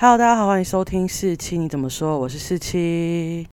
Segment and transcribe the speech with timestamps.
[0.00, 2.16] Hello，大家好，欢迎收听四七，你怎么说？
[2.20, 3.48] 我是四七。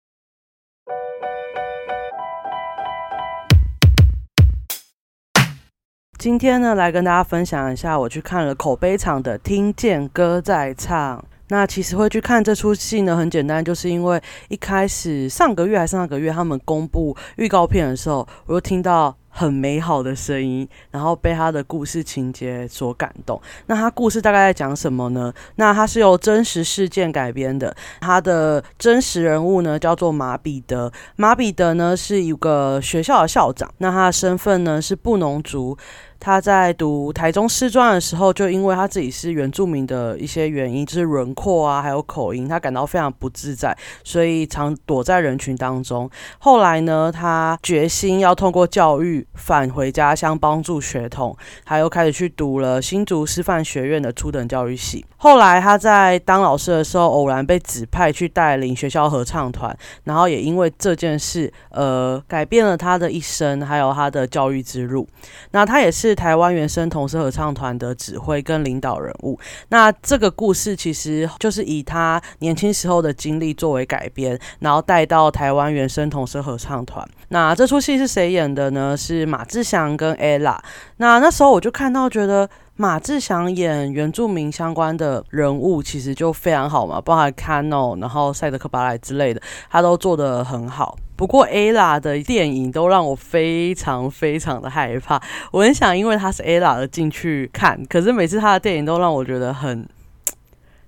[6.19, 11.17] 今天呢，来跟大家分享一下，我去看了口碑场的《听见歌在唱》。
[11.47, 19.17] 那其实会去看这出戏呢，很简单，就是因为一开始上个月还是上个月，他们公布预告片的时候，我就听到。
[19.35, 23.41] 很美好的声音，然后被他的故事情节所感动。
[23.67, 25.33] 那他故事大概在讲什么呢？
[25.57, 27.75] 那他是由真实事件改编的。
[28.01, 30.93] 他的真实人物呢叫做马彼得。
[31.17, 33.73] 马彼得呢是一个学校的校长。
[33.79, 35.77] 那他的身份呢是布农族。
[36.25, 46.09] 他在读台中师专的时候，就因为他自己是原住民的一些原因，就是轮廓啊，还有口音，他感到非常不自在，所以常躲在人群当中。
[46.39, 55.05] 后来呢，他决心要通过教育返回家乡，帮助血统，他又开始去读了新竹师范学院的初等教育系。
[55.17, 65.05] 后来他在当老师的时候，偶然被指派去带领学校合唱团，然后也因为这件事，呃，改变了他的一生，还有他的教育之路。
[65.51, 66.12] 那他也是。
[66.15, 77.07] 台湾原声童声合唱团的指挥跟领导人物，那这个故事其实就是以他年轻时候的经历作为改编，然后带到台湾原声童声合唱团。
[77.29, 78.97] 那这出戏是谁演的呢？
[78.97, 80.59] 是马志祥跟 ella。
[80.99, 90.97] 那那时候我就看到，觉得马志祥演原住民相关的人物，其实就非常好嘛，包含 Cano，然后赛德克巴莱之类的，他都做得很好。
[91.17, 99.89] 不过 ella 的电影都让我非常非常的害怕，我很想因为他是 ella 而进去看，可是每次他的电影都让我觉得很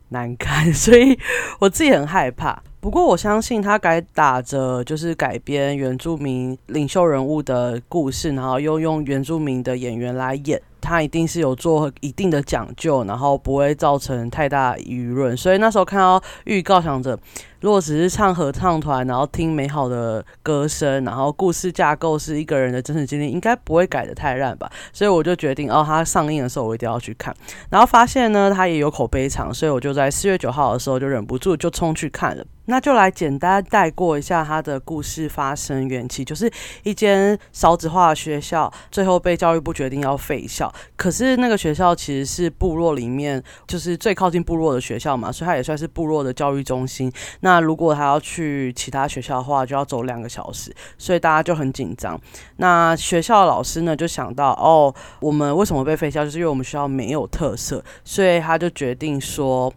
[0.08, 1.18] 难看， 所以
[1.60, 2.62] 我自己很害怕。
[2.80, 10.60] 不过我相信他改打着就是改编原住民领袖人物的故事，然后又用原住民的演员来演。
[10.82, 15.34] 他一定是有做一定的讲究，然后不会造成太大舆论。
[15.34, 17.18] 所以那时候看到预告，想着
[17.64, 24.70] 如果只是唱合唱团，然后听美好的歌声，然后故事架构是一个人的真实经历，应该不会改的太烂吧。
[24.92, 27.34] 所以我就决定，哦，它上映的时候我一定要去看。
[27.70, 32.44] 然后发现呢，它也有口碑场，所以我就在四月九号的时候就忍不住就冲去看了。
[32.66, 36.50] 那就来简单带过一下他的故事发生缘起，就是
[36.82, 40.72] 一间少子化学校，最后被教育部决定要废校。
[40.96, 47.12] 可是那个学校其实是部落里面就是最靠近部落的学校嘛，所以它也算是部落的教育中心。
[47.40, 52.18] 那如果他要去其他学校的话，就要走两个小时，所以大家就很紧张。
[52.56, 59.72] 那学校的老师呢就想到，哦，我们为什么被废校，就是因为我们学校没有特色，所以他就决定说。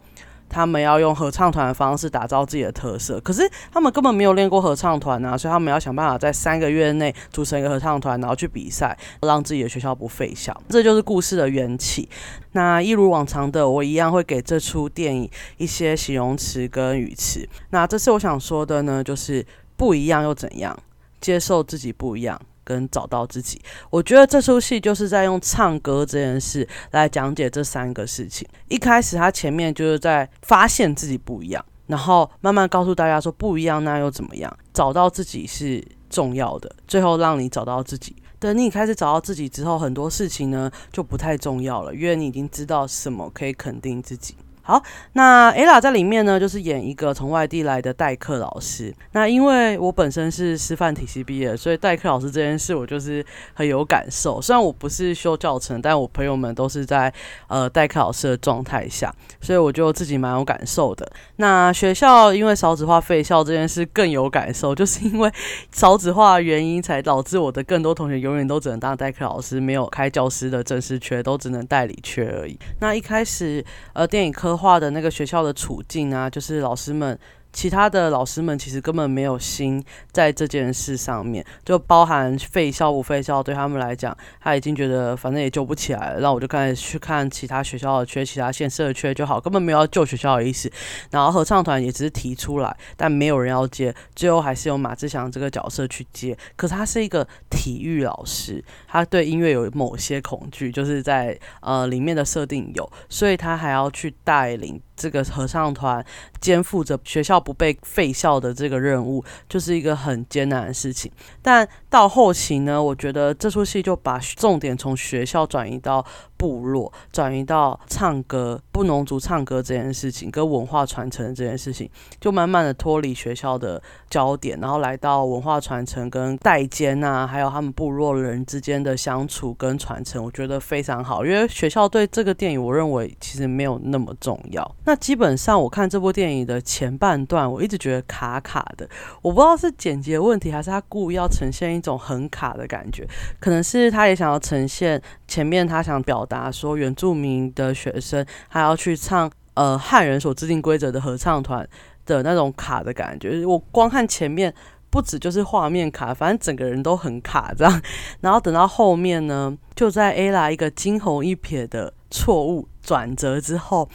[0.50, 10.56] 他们要用合唱团的方式打造自己的特色，可是他们根本没有练过合唱团啊，所以他们要想办法在三个月内组成一个合唱团，然后去比赛，让自己的学校不废校。
[10.70, 12.08] 这就是故事的缘起。
[12.54, 17.48] 那一如往常的，我一样会给这出电影一些形容词跟语词。
[17.70, 20.78] 那这次我想说的呢，就是不一样又怎样？
[21.20, 22.40] 接受自己不一样。
[22.68, 28.46] 跟找到自己，我觉得这出戏就是在用唱歌这件事来讲解这三个事情。
[28.68, 34.54] 一开始他前面就是在发现自己不一样，然后慢慢告诉大家说不一样那又怎么样？
[34.74, 38.14] 找到自己是重要的，最后让你找到自己。
[38.38, 44.36] 等你开始找到自己之后，很多事情呢就不太重要了，因为你已经知道什么可以肯定自己。
[44.68, 44.84] 好，
[45.14, 48.94] 那 ella 在里面呢，就是演一个从外地来的代课老师。
[49.14, 54.42] 那因为我本身是师范体系毕业，所以代课老师这件事我就是很有感受。
[54.42, 57.12] 虽然我不是修教程，但我朋友们都是在
[57.48, 61.10] 呃代课老师的状态下，所以我就自己蛮有感受的。
[61.38, 65.32] 那学校因为少子化废校这件事更有感受， 就是因为
[65.72, 72.60] 少子化原因，才导致我的更多同学永远都只能当代课老师，没有开教师的正式缺，都只能代理缺而已。
[72.82, 73.64] 那一开始
[73.94, 74.57] 呃电影科。
[74.58, 77.18] 画的那个学校的处境啊，就是老师们。
[77.58, 86.20] 其他的老师们其实根本没有心在这件事上面，就包含废校不废校，对他们来讲，他已经觉得反正也救不起来了。
[86.20, 90.72] 那我就开始去看其他学校的缺，其他县市的缺就好，根本没有要救学校的意思。
[91.10, 96.38] 然后合唱团也只是提出来，但没有人要接，最后还是由马志祥这个角色去接。
[96.56, 104.80] 可是他是一个体育老师，他对音乐有某些恐惧，就是在呃里面的设定有，所以他还要去带领。
[104.98, 106.04] 这个合唱团
[106.42, 111.10] 肩负着学校不被废校的这个任务，就是一个很艰难的事情。
[111.42, 116.04] 但到后期呢，我觉得这出戏就把重点从学校转移到
[116.38, 121.90] 部落，转移到唱歌，布农族唱歌这件事情，跟文化传承这件事情，
[122.22, 131.26] 就慢慢的脱离学校的焦点，然后来到文化传承跟代间啊，还有他们部落人之间的相处跟传承，我觉得非常好。
[131.26, 134.76] 因为学校对这个电影，我认为其实没有那么重要。
[134.86, 138.88] 那基本上我看这部电影的前半段，我一直觉得卡卡的，
[139.24, 143.08] 我不知道是剪辑问题，还是他故意要呈现一种很卡的感觉，
[143.40, 146.27] 可能是他也想要呈现前面他想表。
[146.28, 151.68] 答说原住民的学生还要去唱呃汉人所制定规则的合唱团
[152.06, 154.54] 的那种卡的感觉，我光看前面
[154.90, 157.82] 不止就是画面卡，反正整个人都很卡这样。
[158.22, 163.90] 然后等到后面呢，就在 A 拉一个惊鸿一瞥的错误转折之后。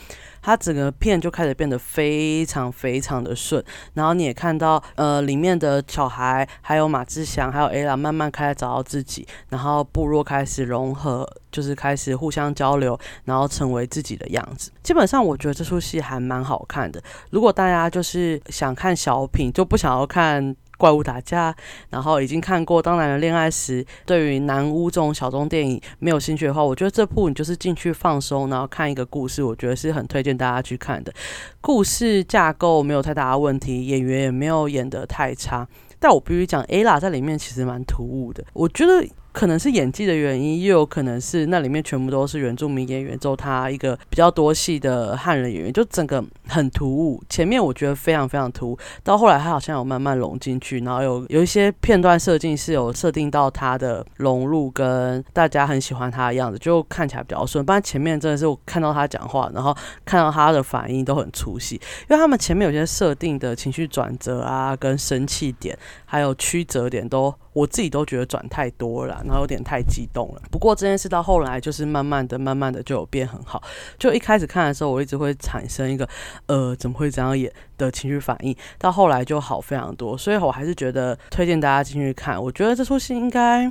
[0.45, 14.73] 它整个片就开始变得非常非常的顺，然后你也看到，呃，里面的小孩还有马志祥还有 A 拉慢慢开始找到自己，然后部落开始融合，就是开始互相交流，然后成为自己的样子。
[14.83, 17.01] 基本上我觉得这出戏还蛮好看的。
[17.31, 20.57] 如果大家就是想看小品，就不想要看。
[20.83, 21.55] 怪物打架，
[21.91, 31.15] 然后已经看过《当男人恋爱时》，对于男巫这种小众电影没有兴趣的话，我觉得这部你就是进去放松，然后看一个故事，我觉得是很推荐大家去看的。
[31.61, 35.69] 故事架构没有太大的问题，演员也没有演得太差，
[36.01, 39.07] 但我必须讲，ella 在里面其实蛮突兀的，我觉得。
[39.33, 47.23] 可能是演技的原因，又有可能是那里面全部都是原住民演员，之后他一个比较多戏的汉人演员，就整个很突兀。
[47.29, 57.65] 前面我觉得非常非常突兀，到后来他好像有慢慢融进去，然后有有一些片段设定是有设定到他的融入跟大家很喜欢他的样子，就看起来比较顺。
[57.65, 59.75] 不然前面真的是我看到他讲话，然后
[60.05, 67.35] 看到他的反应都很粗细，因为他们前面有些设定的情绪转折啊，跟生气点，还有曲折点都。
[67.53, 70.43] 我自己都觉得转太多了，然后有点太激动了。
[70.51, 73.63] 不过这件事到后来就是慢慢的、慢慢的就有变很好。
[73.99, 76.09] 就一开始看的时候，我一直会产生一个
[76.47, 80.17] 呃怎么会这样演的情绪反应，到后来就好非常多。
[80.17, 82.43] 所以我还是觉得推荐大家进去看。
[82.43, 83.71] 我觉得这出戏应该。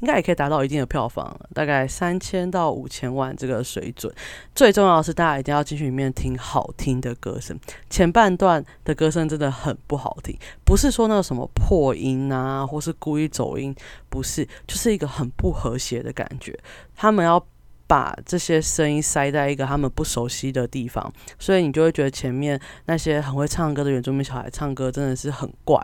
[0.00, 4.12] 应该也可以达到一定的票房，大概三千到五千万这个水准。
[4.54, 7.58] 最重要的是，大家一定要进去里面听好听的歌声。
[7.88, 13.74] 前半段的歌声真的很不好听，不是说那个什么破音啊，或是故意走音，
[14.08, 16.58] 不是，就是一个很不和谐的感觉。
[16.94, 17.44] 他们要。
[17.86, 25.78] 把这些声音塞在一个他们不熟悉的地方，所以你就会觉得前面那些很会唱歌的原住民小孩唱歌真的是很怪。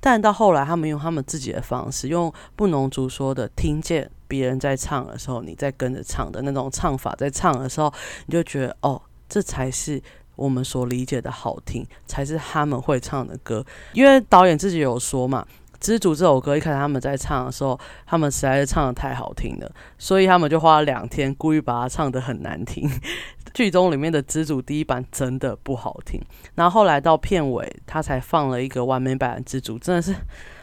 [0.00, 7.92] 但到后来，他们用他们自己的方式，用布农族说的，听见别人在唱的时候，你在跟着唱的那种唱法，在唱的时候，
[8.26, 10.02] 你就觉得哦，这才是
[10.34, 13.64] 我们所理解的好听，才是他们会唱的歌。
[13.92, 15.46] 因为导演自己有说嘛。
[15.84, 22.90] 《知足》这首歌一开始他们在唱的时候，他们实在是唱的太好听了，所以他们就花了两天故意把它唱的很难听。
[23.52, 26.18] 剧中里面的《知足》第一版真的不好听，
[26.54, 30.14] 然后后来到片尾他才放了一个完美版的《知足》，真的是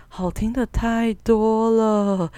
[0.08, 2.32] 好听的太多了。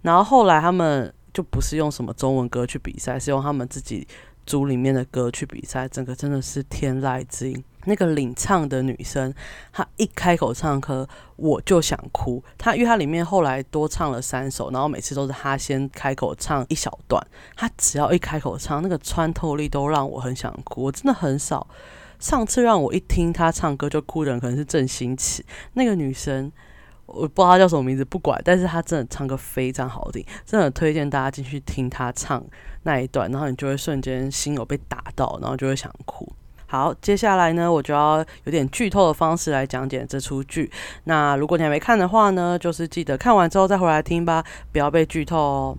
[0.00, 4.08] 然后后来他们就不是用什么中文歌去比赛，是用他们自己
[4.50, 7.64] 组里面的歌去比赛，整个真的是天籁之音。
[7.84, 9.32] 那个领唱的女生，
[9.72, 12.42] 她一开口唱歌，我就想哭。
[12.58, 17.24] 她因为她里面后来多唱了三首，然后每次都是她先开口唱一小段。
[17.54, 20.82] 她只要一开口唱，那个穿透力都让我很想哭。
[20.82, 21.68] 我真的很少，
[22.18, 25.44] 上次让我一听她唱歌就哭的人，可能是郑欣慈
[25.74, 26.50] 那个女生，
[27.10, 28.40] 我不知道他叫什么名字，不管。
[28.44, 32.44] 但是他真的唱歌非常好听，真的推荐大家进去听他唱
[32.84, 36.30] 那一段，然后你就会瞬间心有被打到，然后就会想哭。
[36.66, 40.70] 好，接下来呢，我就要有点剧透的方式来讲解这出剧。
[41.04, 45.78] 那如果你还没看的话呢，就是记得看完之后再回来听吧，不要被剧透哦。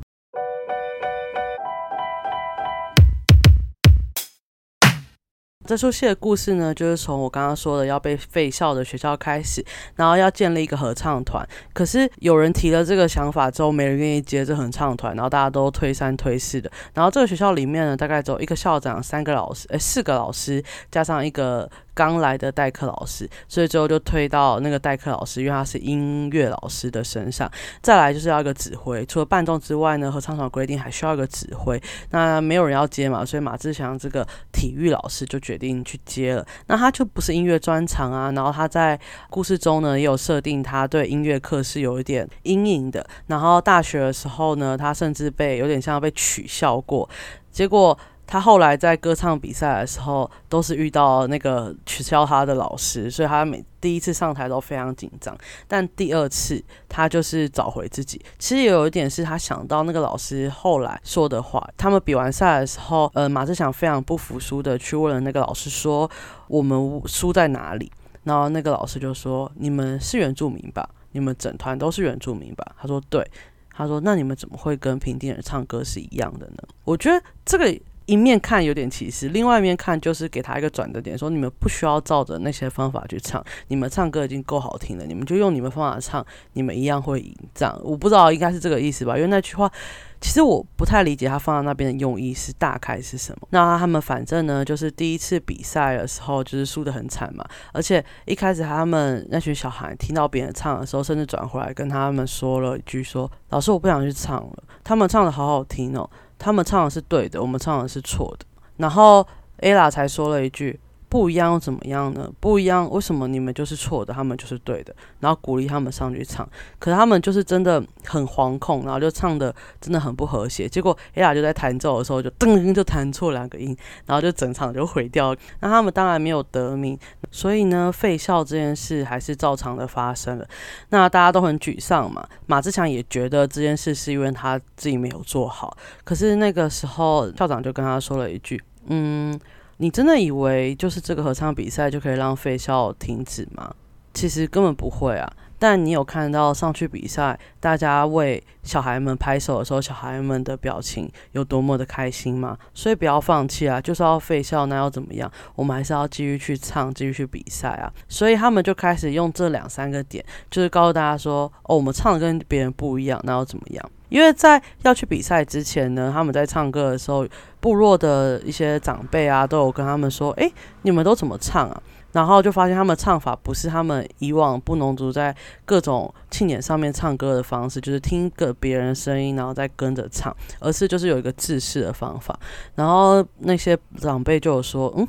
[5.66, 9.64] 这出戏的故事呢，就是从我刚刚说的要被废校的学校开始，
[9.96, 11.48] 然后要建立一个合唱团。
[11.74, 16.72] 可是有人提了这个想法之后，没人愿意接这合唱团，然后大家都推三推四的。
[16.94, 21.70] 然后这个学校里面呢，大概只有一个校长、三个老师，呃，四个老师加上一个。
[21.94, 27.52] 刚来的代课老师，所以最后就推到那个代课老师，因为他是音乐老师的身上。
[27.82, 31.82] 再来就是要一个指挥，除了伴奏之外呢，合唱团规定还需要一个指挥。
[32.12, 36.46] 那没有人要接嘛，所以马志祥这个体育老师就决定去接了。
[36.68, 43.06] 那他就不是音乐专长啊，然后他在故事中呢也有设定，他对音乐课是有一点阴影的。
[43.28, 47.10] 然后大学的时候呢，他甚至被有点像被取笑过，
[47.52, 47.98] 结果。
[48.32, 55.38] 他后来在歌唱比赛的时候，都是遇到那个取消他的老师，所以他每第一次上台都非常紧张。
[55.68, 58.22] 但第二次他就是找回自己。
[58.40, 61.70] 其实也有一点是他想到那个老师后来说的话。
[61.76, 66.10] 他们比完赛的时候，呃，马志祥非常不服输的去问了那个老师说
[66.48, 67.92] ：“我们输在哪里？”
[68.24, 70.90] 然后那个老师就说：“你们是原住民吧？
[71.12, 73.30] 你们整团都是原住民吧？”他说：“对。”
[73.76, 77.78] 他说：“那你们怎么会跟平地人唱歌是一样的呢？”我觉得这个
[78.12, 87.34] 一面看有点歧视，另外一面看就是给他一个转折点，说你们不需要照着那些方法去唱，你们唱歌已经够好听了，你们就用你们方法唱，你们一样会赢。
[87.56, 89.16] 这样我不知道应该是这个意思吧？
[89.16, 89.72] 因为那句话
[90.20, 93.48] 其实我不太理解他放在那边的用意是大概是什么。
[93.52, 106.10] 那他们反正呢，就是第一次比赛的时候就是输得很惨嘛，而且一开始他们那群小孩听到别人唱的时候，甚至转回来跟他们说了一句说：“老师，我不想去唱了，他们唱的好好听哦。”
[106.42, 108.46] 他们唱的是对的，我们唱的是错的。
[108.78, 109.26] 然后
[109.60, 110.80] ella 才说了一句
[111.12, 112.32] ：“不一样又怎么样呢？
[112.40, 116.50] 不一样，为什么你们就是错的，他们就是对的？”然后鼓励他们上去唱。
[116.80, 120.70] 可是他们就是真的很惶恐，然后就唱的真的很不和谐。
[120.70, 123.76] 结果 ella 就在弹奏的时候就噔就弹错两个音，
[124.06, 125.36] 然后就整场就毁掉。
[125.60, 126.98] 那他们当然没有得名，
[127.30, 130.48] 所以呢，废校这件事还是照常的发生了。
[130.92, 132.26] 那大家都很沮丧嘛。
[132.46, 135.76] 马志强也觉得这件事是因为他自己没有做好。
[136.06, 138.64] 可是那个时候校长就跟他说了一句。
[138.88, 139.40] 嗯，
[139.82, 143.74] 你真的以为就是这个合唱比赛就可以让废校停止吗？
[144.14, 145.28] 其实根本不会啊。
[145.58, 152.56] 但你有看到上去比赛，大家为小孩们拍手的时候，小孩们的表情有多么的开心吗？
[152.76, 153.82] 所以不要放弃啊！
[153.82, 155.32] 就是要废校，那要怎么样？
[155.56, 157.92] 我们还是要继续去唱，继续去比赛啊！
[158.08, 163.92] 所以他们就开始用这两三个点，就是告诉大家说：哦，我们唱的跟别人不一样，那要怎么样？
[164.12, 167.26] 因为在要去比赛之前呢，他们在唱歌的时候，
[167.62, 170.52] 部落的一些长辈啊，都有跟他们说：“哎，
[170.82, 182.38] 你们都怎么唱啊？”然后就发现他们唱法不是他们以往布农族在各种庆典上面唱歌的方式，就是听个别人声音，然后再跟着唱，而是就是有一个制式的方法。
[182.76, 185.08] 然后那些长辈就有说：“嗯，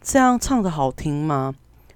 [0.00, 1.54] 这样唱的好听吗？”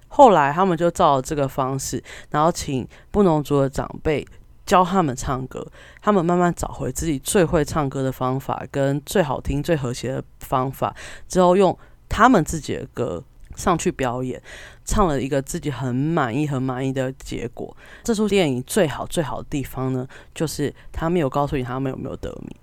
[0.09, 4.23] 后来他们就照了这个方式，然后请布农族的长辈。
[4.65, 5.65] 教他们唱歌，
[6.01, 10.95] 他们慢慢找回自己最会唱歌的方法，跟最好听、最和谐的方法，
[11.27, 11.77] 之后用
[12.09, 13.23] 他们自己的歌
[13.55, 14.41] 上去表演，
[14.83, 17.75] 唱了一个自己很满意、很满意的结果。
[18.03, 22.55] 这出电影最好、最好的地方呢，就是他没有告诉你他们有没有得名，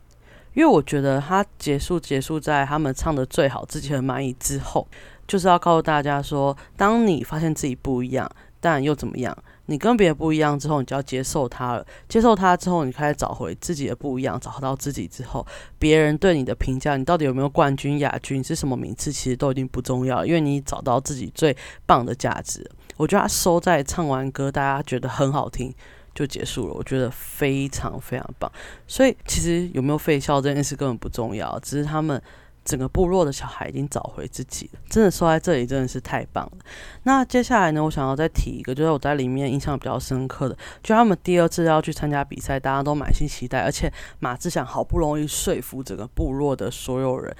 [0.54, 4.86] 因为我觉得他结束结束在他们唱的最好、自己很满意之后，
[5.26, 8.30] 就是要告诉大家说，当你发现自己不一样，
[8.60, 9.36] 但又怎么样？
[9.66, 11.86] 你跟别人不一样之后，你就要接受他了。
[12.08, 15.46] 接受他之后，你开始找回自己的不一样，找到自己之后，
[15.78, 22.68] 别人对你的评价，你到底有没有冠军、亚军是什么名次，其实都已经不重要，因为你找到自己最棒的价值。
[22.96, 25.72] 我觉得他收在唱完歌，大家觉得很好听
[26.14, 28.50] 就结束了，我觉得非常非常棒。
[28.86, 32.20] 所以其实有没有废校这件事根本不重要，只是他们。
[32.64, 36.58] 整个部落的小孩已经找回自己了，真的说在这里真的是太棒了。
[37.02, 47.34] 那接下来呢，我想要再提一个，就是我在里面印象比较深刻的，就他们第二次要去参加比赛，大家都满心期待，而且马志祥好不容易说服整个部落的所有人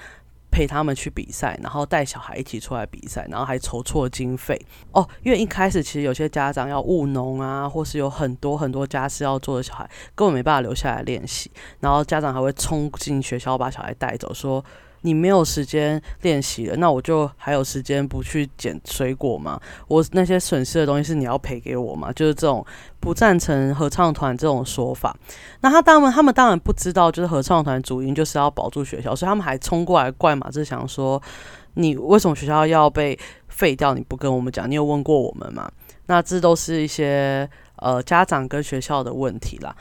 [0.51, 4.61] 陪他们去比赛，然后带小孩一起出来比赛，然后还筹措经费
[4.91, 5.09] 哦。
[5.23, 11.49] 因为一开始其实有些家长要务农啊，或是有很多很多家事要做的小孩，根本没办法留下来练习，
[11.79, 14.65] 然后家长还会冲进学校把小孩带走，说。
[15.03, 19.61] 你没有时间练习了，那我就还有时间不去捡水果吗？
[19.89, 22.13] 我那些损失的东西是你要赔给我吗？
[22.13, 22.65] 就是这种
[23.01, 25.17] 不赞成合唱团这种说法。
[25.61, 31.21] 那他当然，他们当然不知道，就是合唱团主因就是要保住学校，所以他们还冲过来怪马志祥说
[31.75, 33.19] ：“你为什么学校要被
[33.49, 33.95] 废掉？
[33.95, 34.71] 你不跟我们讲？
[34.71, 35.71] 你有问过我们吗？”
[36.07, 39.75] 那这都是一些呃家长跟学校的问题啦。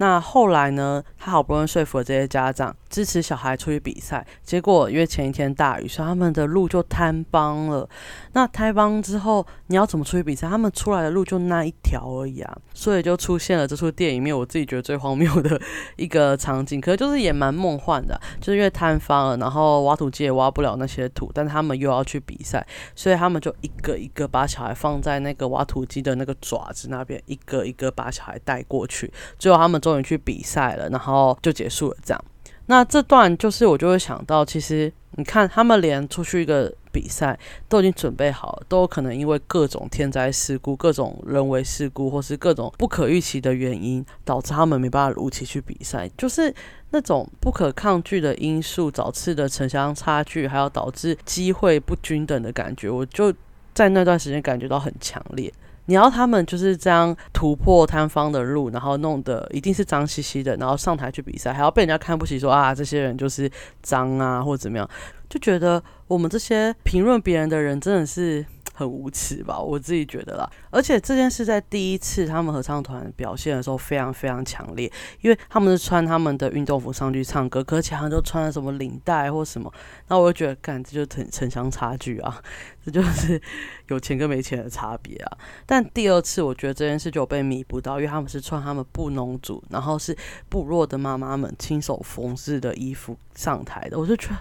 [0.00, 1.02] 那后来呢？
[1.18, 7.86] 他好不容易说服了这些家长支持小孩出去比赛，结果因为前一天大雨，所以他们的路就坍崩了。
[8.32, 10.48] 那坍崩之后，你要怎么出去比赛？
[10.48, 15.60] 他们出来的路就那一条而已啊，所以就出现了这出电影里面我自己觉得最荒谬的
[15.96, 16.80] 一个场景。
[16.80, 22.64] 可是就是也蛮梦幻的，就是因为坍方了，然后挖土机也挖不了那些土，但他们又要去比赛，
[22.94, 29.82] 所以他们就一个一个把小孩放在那个挖土机的那个爪子那边，一个一个把小孩带过去，最后他们。
[29.90, 31.96] 终于去比赛了，然后就结束了。
[32.04, 32.24] 这样，
[32.66, 46.10] 那这段就是我就会想到，其实你看他们连出去一个比赛都已经准备好了，都有可能因为各种天灾事故、各种人为事故，或是各种不可预期的原因，导致他们没办法如期去比赛。
[46.16, 46.54] 就是
[46.90, 53.32] 那种不可抗拒的因素，导致的城乡差距，还有导致机会不均等的感觉，我就
[53.74, 55.52] 在那段时间感觉到很强烈。
[55.88, 63.50] 你要他们就是这样突破摊方的路，然后弄得一定是脏兮兮的，然后上台去比赛，还要被人家看不起，说啊这些人就是
[63.82, 64.88] 脏啊，或者怎么样，
[65.28, 68.44] 就觉得我们这些评论别人的人真的是。
[68.78, 70.48] 很无耻吧，我自己觉得啦。
[70.70, 74.88] 而且这件事在第一次他们合唱团表现的时候非常非常强烈，
[75.20, 79.72] 因为他们是穿他们的运动服上去唱歌，可其他人都穿了什么领带或什么，
[80.06, 82.40] 那我就觉得，干这就城城乡差距啊，
[82.86, 83.42] 这就是
[83.88, 85.38] 有钱跟没钱的差别啊。
[85.66, 90.16] 但第二次我觉得这件事就被弥补到，因为他们是穿他们布农族，然后是
[90.48, 94.36] 部落的妈妈们亲手缝制的衣服上台的，我就觉得。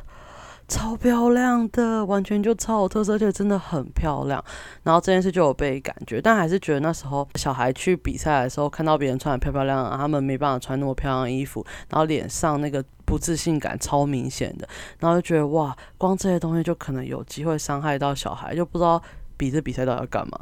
[0.68, 4.44] 超漂亮的，完全就超有特色，而且真的很漂亮。
[4.84, 14.68] 然后这件事就有被感觉，但还是觉得那时候小孩去比赛的时候，看到别人穿的漂漂亮亮，他们没办法穿那么漂亮的衣服，然后脸上那个不自信感超明显的，
[15.00, 19.02] 然后就觉得哇，光这些东西就可能有机会伤害到小孩，就不知道
[19.38, 20.38] 比这比赛到底要干嘛。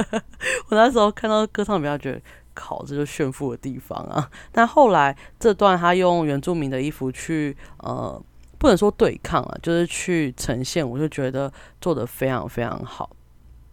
[0.68, 2.20] 我那时候看到歌唱比较觉得，
[2.52, 4.28] 靠，这就炫富的地方啊。
[4.52, 8.22] 但后来这段他用原住民的衣服去呃。
[8.64, 11.52] 不能说对抗啊，就是去呈现，我就觉得
[11.82, 13.10] 做的非常非常好。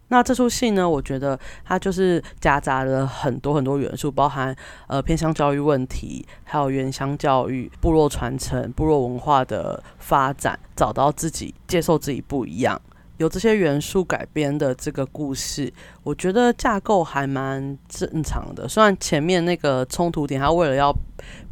[0.10, 4.54] 那这出戏呢，我觉得它就是夹杂了很多很多元素，包含
[4.88, 12.78] 呃偏向教育问题，还有原乡教育、部落传承、部落文化的发展，找到自己，接受自己不一样，
[13.16, 15.72] 有这些元素改编的这个故事，
[16.04, 18.68] 我觉得架构还蛮正常的。
[18.68, 20.94] 虽然前面那个冲突点，它为了要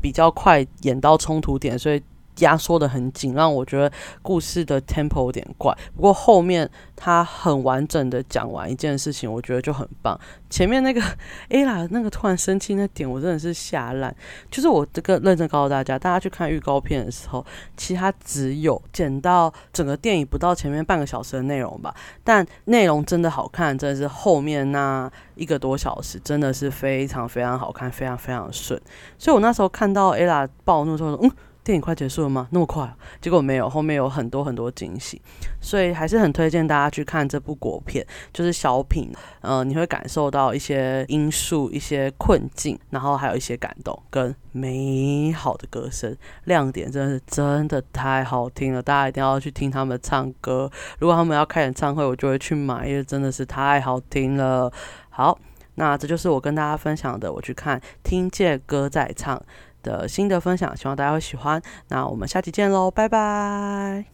[0.01, 2.03] 比较快演到冲突点，所以。
[2.39, 3.91] 压缩的很紧，让我觉得
[4.21, 5.75] 故事的 tempo 有点怪。
[5.95, 10.19] 不过后面他很完整的讲完一件事情，我觉得就很棒。
[10.49, 11.01] 前面那个
[11.49, 14.13] A 啦，那个突然生气那点，我真的是吓烂。
[14.49, 17.45] 就是我这个认真告诉大家，大家去看预告片的时候，
[17.77, 21.93] 其实它只有剪到整个电影不到前面半个小时的内容吧。
[22.23, 28.81] 但内容真的好看，真的是后面那一个多小时，真的是非常非常好看，非常非常顺。
[29.17, 31.31] 所以我那时候看到 A 啦暴怒之后，嗯。
[31.69, 32.47] 电影快结束了吗？
[32.49, 32.91] 那么快？
[33.21, 35.21] 结果没有，后面有很多很多惊喜，
[35.61, 39.13] 所以还是很推荐大家去看这部国片，就是小品。
[39.41, 50.71] 呃，你会感受到一些因素、一些困境，然后还有一些感动跟美好的歌声，亮点真的是真的太好听了，大家一定要去听他们唱歌。
[50.97, 54.73] 如果他们要开演唱会，我就会去买，因为真的是太好听了。
[55.11, 55.37] 好，
[55.75, 59.37] 那这就是我跟大家分享的，我去看《听见歌在唱》。
[59.81, 61.61] 的心得分享，希望大家会喜欢。
[61.87, 64.05] 那我们下期见喽，拜拜。